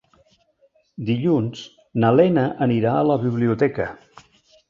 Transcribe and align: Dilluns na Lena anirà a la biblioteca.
Dilluns 1.09 1.59
na 2.05 2.11
Lena 2.21 2.45
anirà 2.67 2.93
a 3.01 3.05
la 3.11 3.17
biblioteca. 3.27 3.87